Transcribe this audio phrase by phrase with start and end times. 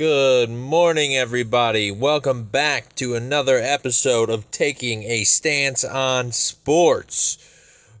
[0.00, 1.90] Good morning, everybody.
[1.90, 7.36] Welcome back to another episode of Taking a Stance on Sports.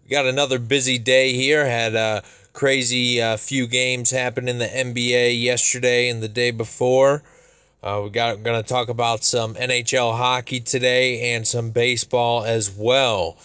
[0.02, 1.66] We got another busy day here.
[1.66, 2.22] Had a
[2.54, 7.22] crazy uh, few games happen in the NBA yesterday and the day before.
[7.82, 12.74] Uh, we got going to talk about some NHL hockey today and some baseball as
[12.74, 13.36] well.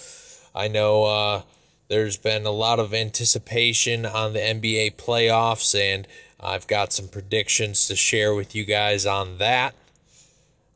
[0.55, 1.41] I know uh,
[1.89, 6.07] there's been a lot of anticipation on the NBA playoffs, and
[6.45, 9.73] I've got some predictions to share with you guys on that.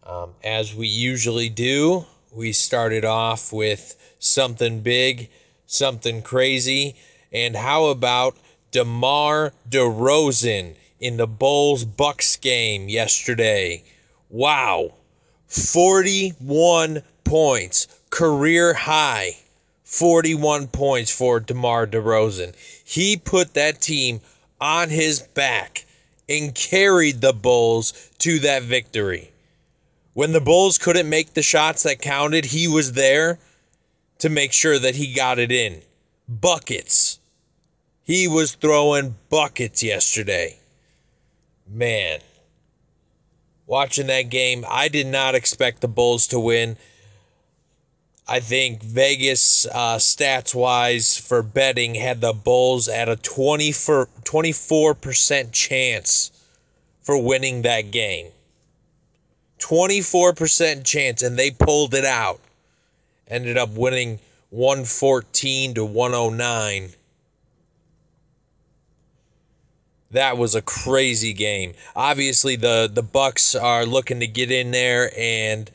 [0.04, 5.30] Um, as we usually do, we started off with something big,
[5.68, 6.95] something crazy,
[7.32, 8.36] and how about
[8.72, 13.84] DeMar DeRozan in the Bulls Bucks game yesterday?
[14.28, 14.95] Wow,
[15.45, 19.38] 41 points, career high.
[19.84, 22.56] 41 points for DeMar DeRozan.
[22.86, 24.22] He put that team
[24.62, 25.86] on his back
[26.28, 29.32] and carried the Bulls to that victory.
[30.14, 33.40] When the Bulls couldn't make the shots that counted, he was there
[34.20, 35.82] to make sure that he got it in.
[36.28, 37.20] Buckets.
[38.04, 40.60] He was throwing buckets yesterday.
[41.68, 42.20] Man.
[43.66, 46.78] Watching that game, I did not expect the Bulls to win.
[48.31, 54.08] I think Vegas, uh, stats wise, for betting, had the Bulls at a 20 for
[54.23, 56.31] 24% chance
[57.02, 58.27] for winning that game.
[59.57, 62.39] 24% chance, and they pulled it out.
[63.27, 64.19] Ended up winning
[64.52, 66.89] 114 to 109.
[70.11, 71.73] That was a crazy game.
[71.95, 75.72] Obviously, the, the Bucks are looking to get in there and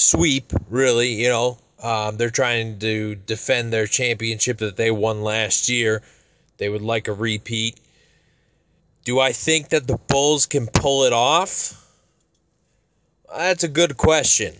[0.00, 1.12] sweep, really.
[1.12, 6.02] You know, um, they're trying to defend their championship that they won last year.
[6.58, 7.80] They would like a repeat.
[9.04, 11.76] Do I think that the Bulls can pull it off?
[13.34, 14.56] That's a good question.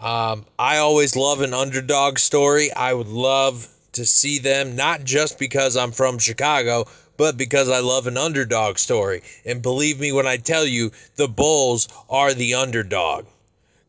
[0.00, 2.72] Um, I always love an underdog story.
[2.72, 6.86] I would love to see them, not just because I'm from Chicago,
[7.16, 9.22] but because I love an underdog story.
[9.46, 13.26] And believe me when I tell you, the Bulls are the underdog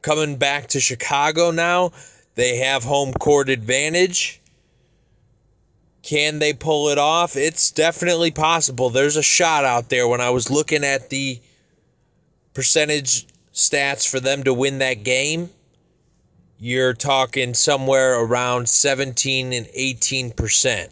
[0.05, 1.91] coming back to Chicago now.
[2.35, 4.39] They have home court advantage.
[6.03, 7.35] Can they pull it off?
[7.35, 8.91] It's definitely possible.
[8.91, 11.41] There's a shot out there when I was looking at the
[12.53, 15.49] percentage stats for them to win that game.
[16.59, 20.89] You're talking somewhere around 17 and 18%.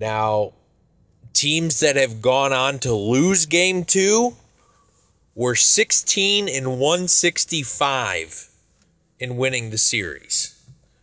[0.00, 0.54] Now,
[1.34, 4.36] teams that have gone on to lose game two
[5.34, 8.50] were 16 and 165
[9.18, 10.58] in winning the series.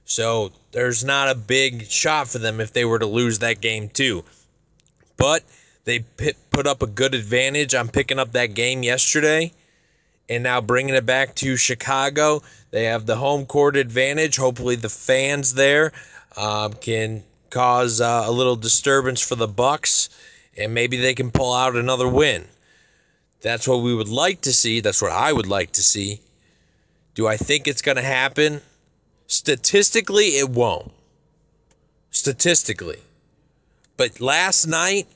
[0.05, 3.89] So there's not a big shot for them if they were to lose that game
[3.89, 4.23] too.
[5.17, 5.43] But
[5.85, 5.99] they
[6.51, 9.53] put up a good advantage on picking up that game yesterday
[10.27, 12.41] and now bringing it back to Chicago.
[12.71, 14.37] They have the home court advantage.
[14.37, 15.91] Hopefully the fans there
[16.37, 20.09] um, can cause uh, a little disturbance for the Bucks
[20.57, 22.47] and maybe they can pull out another win.
[23.41, 24.79] That's what we would like to see.
[24.79, 26.21] That's what I would like to see.
[27.15, 28.61] Do I think it's going to happen?
[29.27, 30.91] Statistically, it won't.
[32.11, 32.99] Statistically.
[33.97, 35.07] But last night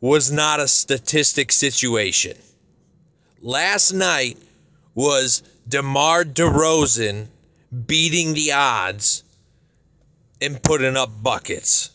[0.00, 2.36] was not a statistic situation.
[3.40, 4.38] Last night
[4.94, 7.28] was DeMar DeRozan
[7.86, 9.22] beating the odds
[10.40, 11.90] and putting up buckets.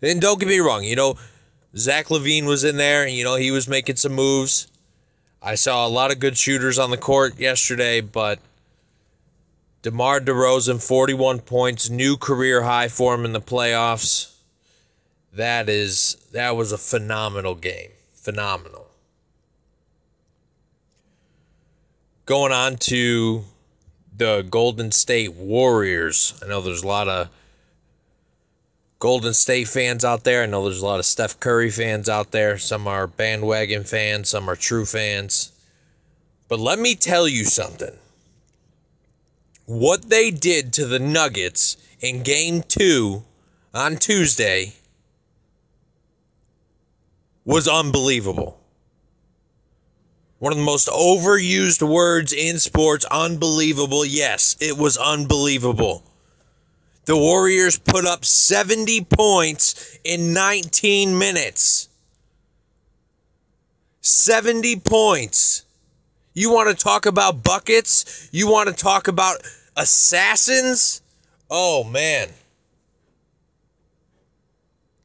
[0.00, 1.16] And don't get me wrong, you know,
[1.76, 4.66] Zach LaVine was in there, and, you know, he was making some moves.
[5.44, 8.38] I saw a lot of good shooters on the court yesterday, but
[9.82, 14.36] DeMar DeRozan, 41 points, new career high for him in the playoffs.
[15.32, 17.90] That is that was a phenomenal game.
[18.12, 18.86] Phenomenal.
[22.24, 23.44] Going on to
[24.16, 26.38] the Golden State Warriors.
[26.44, 27.30] I know there's a lot of
[29.02, 30.44] Golden State fans out there.
[30.44, 32.56] I know there's a lot of Steph Curry fans out there.
[32.56, 35.50] Some are bandwagon fans, some are true fans.
[36.46, 37.98] But let me tell you something.
[39.66, 43.24] What they did to the Nuggets in game two
[43.74, 44.74] on Tuesday
[47.44, 48.60] was unbelievable.
[50.38, 54.04] One of the most overused words in sports, unbelievable.
[54.04, 56.04] Yes, it was unbelievable.
[57.04, 61.88] The Warriors put up 70 points in 19 minutes.
[64.00, 65.64] 70 points.
[66.34, 68.28] You want to talk about buckets?
[68.32, 69.42] You want to talk about
[69.76, 71.02] assassins?
[71.50, 72.28] Oh, man.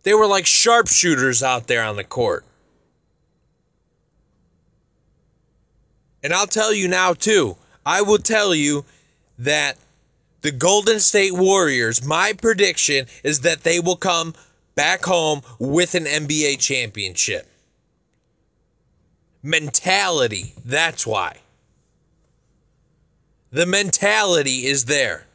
[0.04, 2.46] They were like sharpshooters out there on the court.
[6.24, 7.58] And I'll tell you now, too.
[7.86, 8.86] I will tell you
[9.38, 9.78] that
[10.42, 14.34] the Golden State Warriors, my prediction is that they will come
[14.76, 17.48] back home with an NBA championship.
[19.42, 21.38] Mentality, that's why.
[23.52, 25.26] The mentality is there.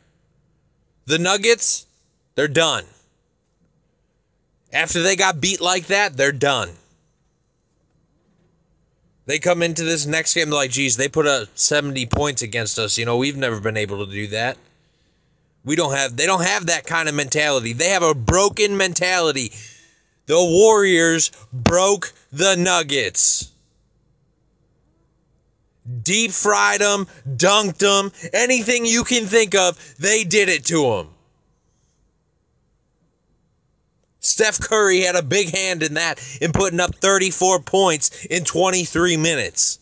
[1.06, 1.86] The Nuggets,
[2.34, 2.84] they're done.
[4.72, 6.70] After they got beat like that, they're done.
[9.26, 12.98] They come into this next game like, geez, they put up 70 points against us.
[12.98, 14.56] You know, we've never been able to do that.
[15.64, 17.72] We don't have they don't have that kind of mentality.
[17.72, 19.52] They have a broken mentality.
[20.26, 23.52] The Warriors broke the Nuggets.
[26.02, 31.08] Deep fried them, dunked them, anything you can think of, they did it to them.
[34.20, 39.16] Steph Curry had a big hand in that in putting up 34 points in 23
[39.16, 39.80] minutes.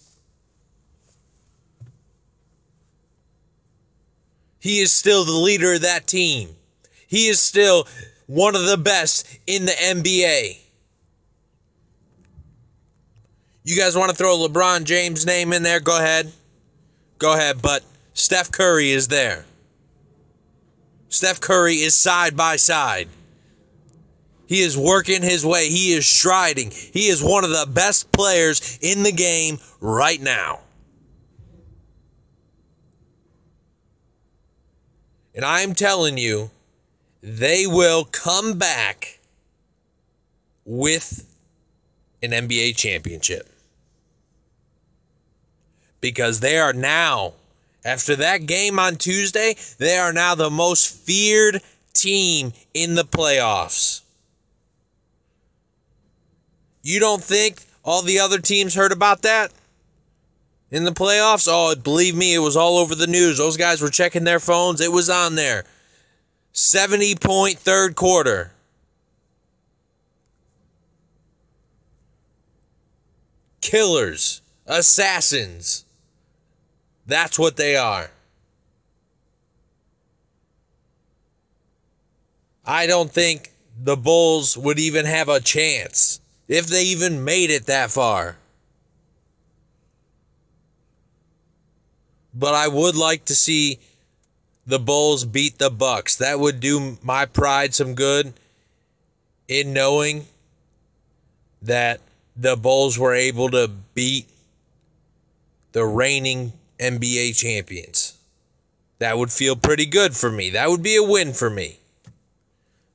[4.61, 6.51] He is still the leader of that team.
[7.09, 7.89] He is still
[8.27, 10.59] one of the best in the NBA.
[13.65, 15.81] You guys want to throw LeBron James' name in there?
[15.81, 16.33] Go ahead.
[17.19, 17.83] Go ahead, but
[18.15, 19.45] Steph Curry is there.
[21.09, 23.09] Steph Curry is side by side.
[24.47, 25.69] He is working his way.
[25.69, 26.71] He is striding.
[26.71, 30.61] He is one of the best players in the game right now.
[35.35, 36.50] And I'm telling you,
[37.23, 39.21] they will come back
[40.65, 41.27] with
[42.23, 43.49] an NBA championship.
[46.00, 47.35] Because they are now,
[47.85, 51.62] after that game on Tuesday, they are now the most feared
[51.93, 54.00] team in the playoffs.
[56.83, 59.53] You don't think all the other teams heard about that?
[60.71, 61.49] In the playoffs.
[61.51, 63.39] Oh, believe me, it was all over the news.
[63.39, 64.81] Those guys were checking their phones.
[64.81, 65.65] It was on there.
[66.53, 68.53] 70 point third quarter.
[73.61, 75.85] Killers, assassins.
[77.07, 78.11] That's what they are.
[82.65, 83.53] I don't think
[83.83, 88.37] the Bulls would even have a chance if they even made it that far.
[92.35, 93.79] But I would like to see
[94.67, 96.17] the Bulls beat the Bucks.
[96.17, 98.32] That would do my pride some good
[99.49, 100.27] in knowing
[101.62, 102.00] that
[102.37, 104.29] the Bulls were able to beat
[105.73, 108.17] the reigning NBA champions.
[108.99, 110.50] That would feel pretty good for me.
[110.50, 111.79] That would be a win for me.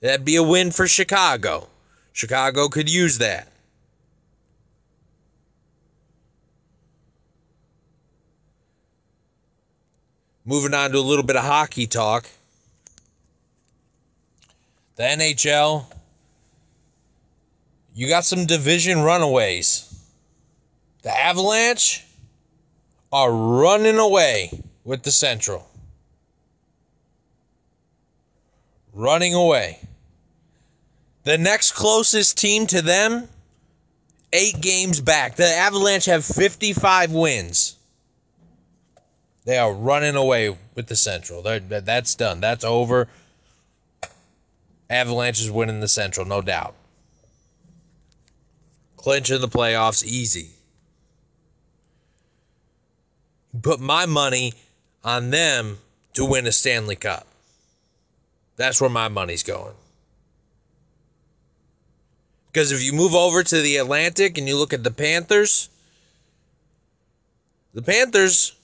[0.02, 1.68] That'd be a win for Chicago.
[2.14, 3.48] Chicago could use that.
[10.46, 12.28] Moving on to a little bit of hockey talk.
[14.96, 15.86] The NHL,
[17.96, 19.92] you got some division runaways.
[21.02, 22.06] The Avalanche
[23.12, 25.68] are running away with the Central.
[28.94, 29.80] Running away.
[31.24, 33.28] The next closest team to them,
[34.32, 35.36] eight games back.
[35.36, 37.78] The Avalanche have 55 wins.
[39.46, 41.42] They are running away with the Central.
[41.42, 42.42] They're, that's done.
[42.42, 43.08] That's over.
[44.90, 46.74] Avalanche is winning the Central, no doubt.
[48.98, 50.50] Clinching the playoffs easy.
[53.62, 54.54] Put my money
[55.04, 55.78] on them
[56.14, 57.28] to win a Stanley Cup.
[58.58, 59.76] That's where my money's going.
[62.48, 65.70] Because if you move over to the Atlantic and you look at the Panthers,
[67.74, 68.56] the Panthers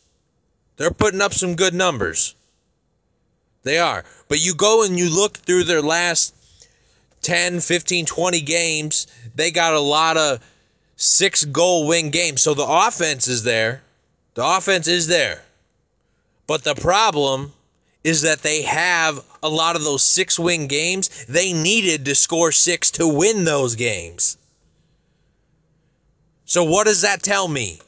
[0.81, 2.35] they're putting up some good numbers.
[3.63, 4.03] They are.
[4.27, 6.35] But you go and you look through their last
[7.21, 10.39] 10, 15, 20 games, they got a lot of
[10.95, 12.41] six goal win games.
[12.41, 13.83] So the offense is there.
[14.33, 15.43] The offense is there.
[16.47, 17.53] But the problem
[18.03, 21.25] is that they have a lot of those six win games.
[21.25, 24.38] They needed to score six to win those games.
[26.45, 27.79] So, what does that tell me?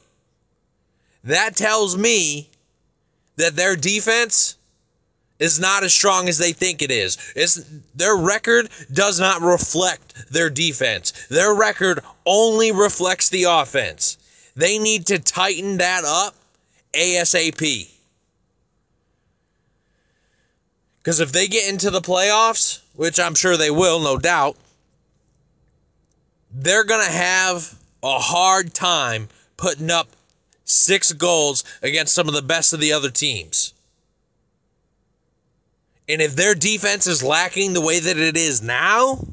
[1.22, 2.48] That tells me
[3.36, 4.56] that their defense
[5.38, 7.18] is not as strong as they think it is.
[7.34, 7.56] It's,
[7.94, 11.26] their record does not reflect their defense.
[11.28, 14.16] Their record only reflects the offense.
[14.54, 16.34] They need to tighten that up
[16.92, 17.90] ASAP.
[21.02, 24.56] Because if they get into the playoffs, which I'm sure they will, no doubt,
[26.50, 30.08] they're going to have a hard time putting up
[30.64, 33.72] six goals against some of the best of the other teams.
[36.08, 39.26] And if their defense is lacking the way that it is now,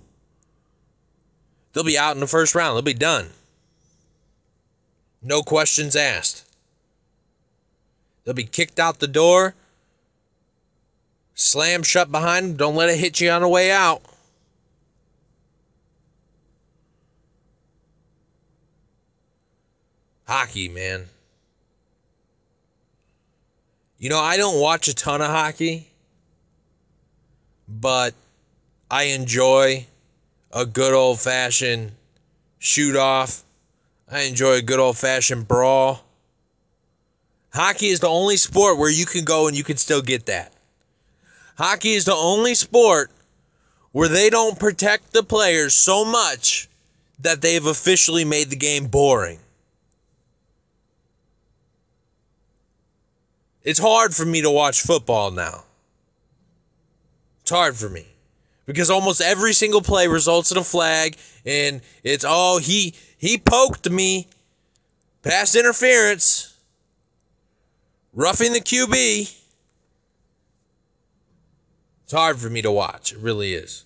[1.73, 2.75] they'll be out in the first round.
[2.75, 3.29] They'll be done.
[5.21, 6.45] No questions asked.
[8.23, 9.55] They'll be kicked out the door,
[11.33, 12.57] slam shut behind them.
[12.57, 14.01] Don't let it hit you on the way out.
[20.27, 21.07] Hockey, man.
[24.01, 25.87] You know, I don't watch a ton of hockey,
[27.67, 28.15] but
[28.89, 29.85] I enjoy
[30.51, 31.91] a good old fashioned
[32.57, 33.43] shoot off.
[34.11, 36.03] I enjoy a good old fashioned brawl.
[37.53, 40.51] Hockey is the only sport where you can go and you can still get that.
[41.59, 43.11] Hockey is the only sport
[43.91, 46.67] where they don't protect the players so much
[47.19, 49.37] that they've officially made the game boring.
[53.63, 55.63] It's hard for me to watch football now.
[57.41, 58.07] It's hard for me.
[58.65, 63.89] Because almost every single play results in a flag and it's oh he he poked
[63.89, 64.27] me.
[65.23, 66.57] Pass interference.
[68.13, 69.37] Roughing the QB
[72.11, 73.13] it's hard for me to watch.
[73.13, 73.85] It really is.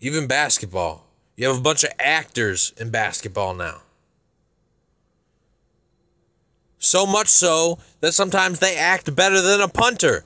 [0.00, 1.06] Even basketball.
[1.36, 3.82] You have a bunch of actors in basketball now
[6.82, 10.24] so much so that sometimes they act better than a punter.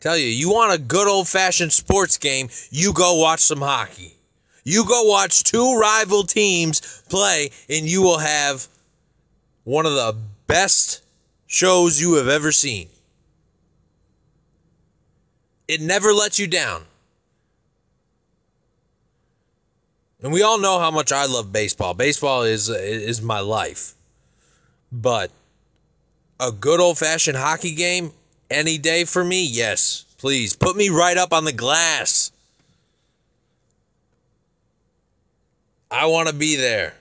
[0.00, 4.16] Tell you, you want a good old fashioned sports game, you go watch some hockey.
[4.64, 8.68] You go watch two rival teams play, and you will have
[9.64, 10.16] one of the
[10.46, 11.02] best
[11.46, 12.88] shows you have ever seen.
[15.68, 16.84] It never lets you down.
[20.22, 21.94] And we all know how much I love baseball.
[21.94, 23.94] Baseball is is my life.
[24.92, 25.30] But
[26.38, 28.12] a good old-fashioned hockey game
[28.50, 29.44] any day for me?
[29.44, 30.04] Yes.
[30.18, 32.30] Please put me right up on the glass.
[35.90, 36.94] I want to be there.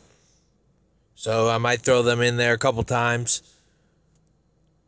[1.16, 3.42] so I might throw them in there a couple times.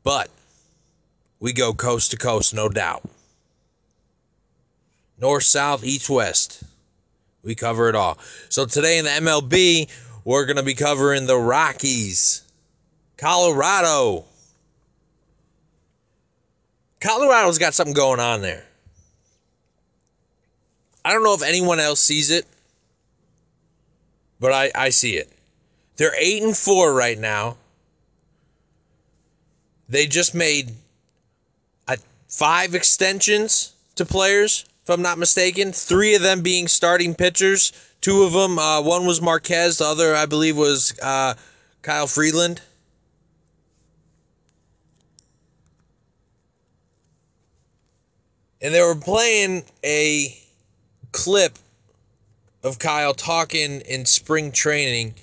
[0.01, 0.29] But
[1.41, 3.03] we go coast to coast, no doubt.
[5.19, 6.63] North, south, east, west.
[7.43, 8.17] We cover it all.
[8.47, 9.91] So today in the MLB,
[10.23, 12.43] we're going to be covering the Rockies,
[13.17, 14.23] Colorado.
[17.01, 18.67] Colorado's got something going on there.
[21.05, 22.45] I don't know if anyone else sees it,
[24.39, 25.29] but I, I see it.
[25.97, 27.57] They're eight and four right now.
[29.89, 30.71] They just made
[31.87, 35.71] a, five extensions to players, if I'm not mistaken.
[35.71, 37.73] Three of them being starting pitchers.
[38.01, 41.35] Two of them, uh, one was Marquez, the other, I believe, was uh,
[41.81, 42.61] Kyle Freeland.
[48.61, 50.37] And they were playing a
[51.13, 51.57] clip
[52.61, 55.15] of Kyle talking in spring training.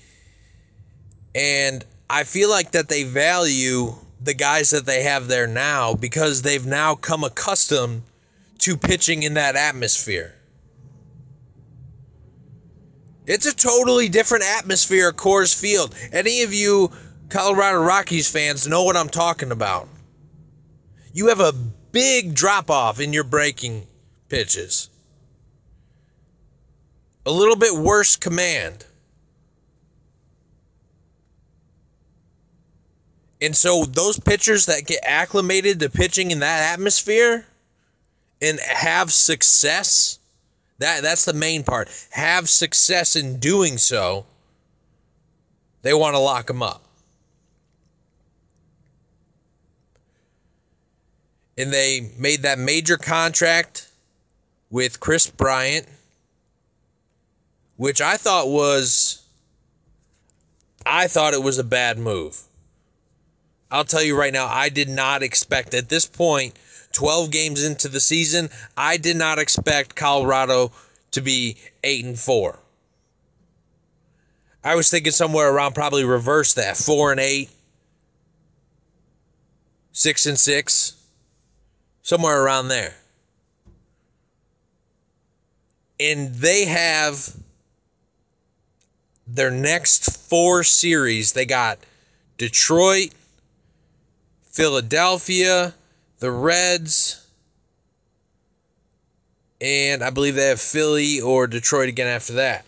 [1.34, 6.42] And I feel like that they value the guys that they have there now because
[6.42, 8.02] they've now come accustomed
[8.58, 10.34] to pitching in that atmosphere.
[13.26, 15.94] It's a totally different atmosphere at Coors Field.
[16.12, 16.90] Any of you
[17.30, 19.88] Colorado Rockies fans know what I'm talking about.
[21.12, 23.86] You have a big drop off in your breaking
[24.28, 24.89] pitches,
[27.30, 28.84] a little bit worse command.
[33.40, 37.46] And so those pitchers that get acclimated to pitching in that atmosphere
[38.42, 40.18] and have success,
[40.78, 41.88] that that's the main part.
[42.10, 44.26] Have success in doing so.
[45.82, 46.82] They want to lock them up.
[51.56, 53.88] And they made that major contract
[54.68, 55.86] with Kris Bryant,
[57.80, 59.22] which I thought was
[60.84, 62.42] I thought it was a bad move.
[63.70, 66.58] I'll tell you right now, I did not expect at this point,
[66.92, 70.72] 12 games into the season, I did not expect Colorado
[71.12, 72.58] to be 8 and 4.
[74.62, 77.48] I was thinking somewhere around probably reverse that, 4 and 8,
[79.92, 80.96] 6 and 6,
[82.02, 82.96] somewhere around there.
[85.98, 87.39] And they have
[89.34, 91.32] their next four series.
[91.32, 91.78] They got
[92.38, 93.10] Detroit,
[94.42, 95.74] Philadelphia,
[96.18, 97.26] the Reds,
[99.60, 102.64] and I believe they have Philly or Detroit again after that.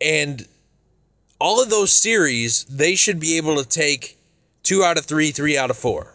[0.00, 0.46] And
[1.40, 4.18] all of those series, they should be able to take
[4.62, 6.14] two out of three, three out of four.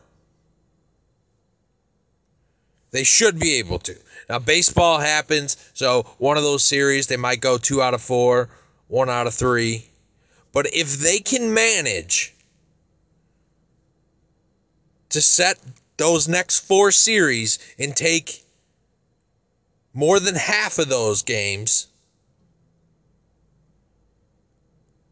[2.92, 3.96] They should be able to.
[4.32, 8.48] Now, baseball happens, so one of those series, they might go two out of four,
[8.88, 9.89] one out of three.
[10.54, 12.34] But if they can manage
[15.10, 15.60] to set
[15.98, 18.46] those next four series and take
[19.94, 21.88] more than half of those games,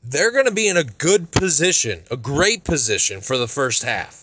[0.01, 4.18] they're going to be in a good position, a great position for the first half.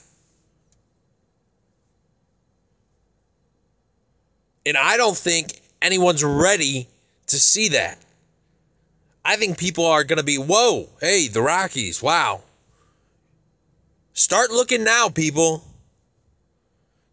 [4.67, 6.89] And I don't think anyone's ready
[7.29, 7.99] to see that.
[9.25, 12.43] I think people are going to be, whoa, hey, the Rockies, wow.
[14.13, 15.65] Start looking now, people.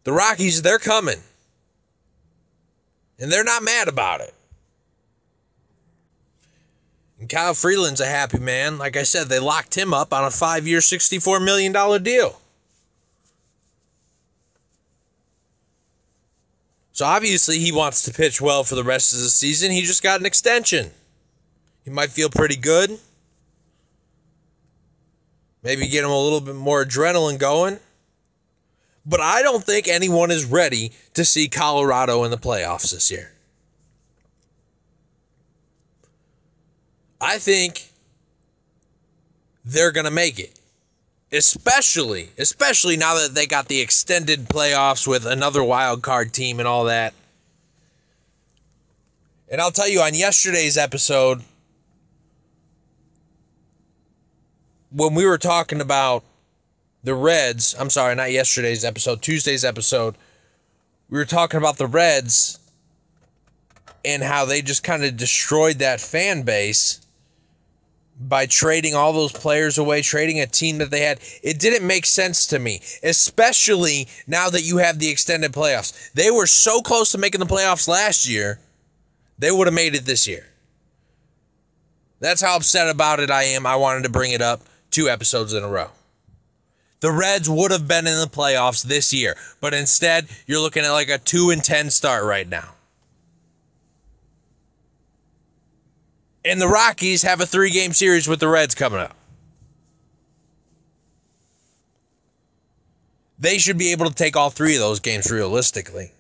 [0.04, 1.20] The Rockies, they're coming.
[3.20, 4.34] And they're not mad about it.
[7.20, 8.78] And Kyle Freeland's a happy man.
[8.78, 11.72] Like I said, they locked him up on a five year, $64 million
[12.04, 12.40] deal.
[16.94, 19.72] So obviously, he wants to pitch well for the rest of the season.
[19.72, 20.92] He just got an extension.
[21.84, 23.00] He might feel pretty good.
[25.64, 27.80] Maybe get him a little bit more adrenaline going.
[29.06, 33.32] But I don't think anyone is ready to see Colorado in the playoffs this year.
[37.20, 37.90] I think
[39.66, 40.60] they're going to make it.
[41.34, 46.68] Especially, especially now that they got the extended playoffs with another wild card team and
[46.68, 47.16] all that.
[49.50, 51.42] And I'll tell you on yesterday's episode,
[54.92, 56.24] when we were talking about
[57.04, 60.16] the Reds, I'm sorry, not yesterday's episode, Tuesday's episode,
[61.10, 62.60] we were talking about the Reds
[64.06, 67.03] and how they just kind of destroyed that fan base
[68.20, 71.20] by trading all those players away, trading a team that they had.
[71.42, 76.12] It didn't make sense to me, especially now that you have the extended playoffs.
[76.14, 78.60] They were so close to making the playoffs last year,
[79.38, 80.46] they would have made it this year.
[82.20, 83.66] That's how upset about it I am.
[83.66, 85.90] I wanted to bring it up two episodes in a row.
[87.02, 90.92] The Reds would have been in the playoffs this year, but instead, you're looking at
[90.92, 92.73] like a 2 and 10 start right now.
[96.46, 99.16] And the Rockies have a three game series with the Reds coming up.
[103.40, 106.12] They should be able to take all three of those games realistically.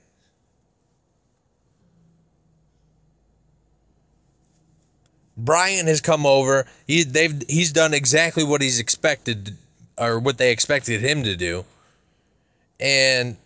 [5.35, 6.65] Brian has come over.
[6.87, 9.57] He they've he's done exactly what he's expected
[9.97, 11.65] or what they expected him to do.
[12.79, 13.37] And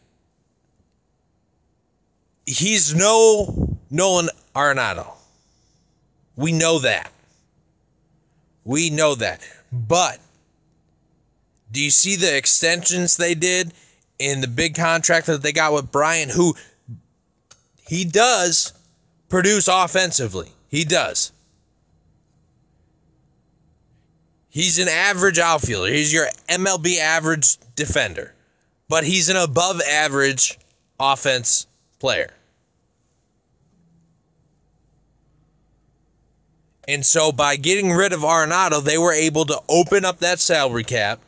[2.46, 5.17] he's no Nolan Arenado.
[6.38, 7.12] We know that.
[8.64, 9.42] We know that.
[9.72, 10.20] But
[11.72, 13.74] do you see the extensions they did
[14.20, 16.56] in the big contract that they got with Brian, who
[17.88, 18.74] he does
[19.30, 20.50] produce offensively.
[20.70, 21.32] He does.
[24.50, 25.92] He's an average outfielder.
[25.92, 28.34] He's your MLB average defender,
[28.90, 30.58] but he's an above average
[31.00, 31.68] offense
[32.00, 32.34] player.
[36.88, 40.86] And so by getting rid of Arenado, they were able to open up that salary
[40.86, 41.20] cap,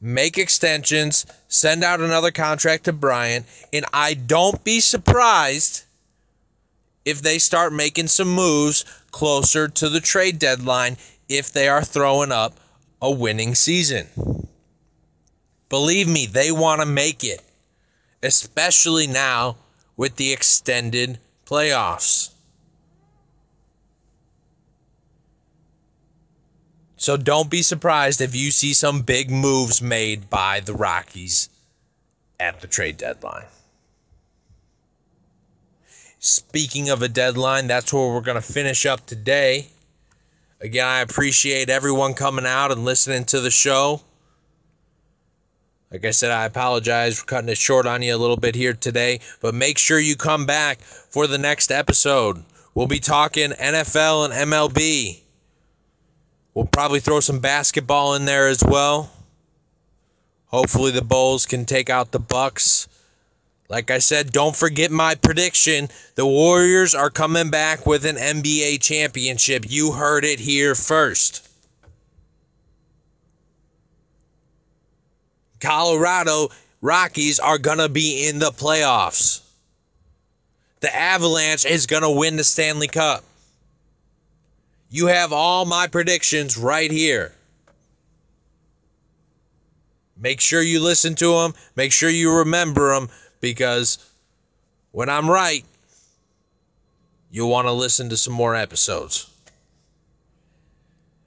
[0.00, 5.84] make extensions, send out another contract to Bryant, and I don't be surprised
[7.04, 10.96] if they start making some moves closer to the trade deadline
[11.28, 12.58] if they are throwing up
[13.00, 14.08] a winning season.
[15.68, 17.42] Believe me, they want to make it,
[18.22, 19.56] especially now
[19.96, 22.33] with the extended playoffs.
[27.04, 31.50] So don't be surprised if you see some big moves made by the Rockies
[32.40, 33.44] at the trade deadline.
[36.18, 39.66] Speaking of a deadline, that's where we're going to finish up today.
[40.62, 44.00] Again, I appreciate everyone coming out and listening to the show.
[45.90, 48.72] Like I said, I apologize for cutting it short on you a little bit here
[48.72, 52.44] today, but make sure you come back for the next episode.
[52.74, 55.23] We'll be talking NFL and MLB.
[56.54, 59.10] We'll probably throw some basketball in there as well.
[60.46, 62.86] Hopefully the Bulls can take out the Bucks.
[63.68, 65.88] Like I said, don't forget my prediction.
[66.14, 69.64] The Warriors are coming back with an NBA championship.
[69.68, 71.48] You heard it here first.
[75.58, 79.40] Colorado Rockies are going to be in the playoffs.
[80.80, 83.24] The Avalanche is going to win the Stanley Cup.
[84.94, 87.34] You have all my predictions right here.
[90.16, 91.54] Make sure you listen to them.
[91.74, 93.08] Make sure you remember them
[93.40, 93.98] because
[94.92, 95.64] when I'm right,
[97.28, 99.28] you'll want to listen to some more episodes.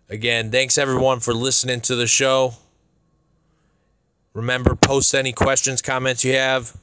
[0.10, 2.54] Again, thanks everyone for listening to the show.
[4.32, 6.74] Remember, post any questions, comments you have.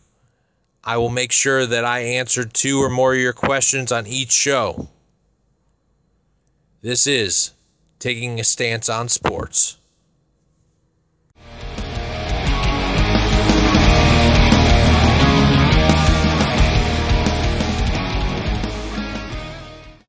[0.85, 4.33] I will make sure that I answer two or more of your questions on each
[4.33, 4.91] show.
[6.85, 7.53] This is
[7.99, 9.79] Taking a Stance on Sports.